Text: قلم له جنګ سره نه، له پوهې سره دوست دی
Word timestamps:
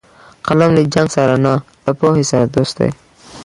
قلم 0.47 0.69
له 0.77 0.81
جنګ 0.93 1.07
سره 1.15 1.35
نه، 1.45 1.53
له 1.83 1.91
پوهې 1.99 2.23
سره 2.31 2.45
دوست 2.55 2.73
دی 2.79 2.89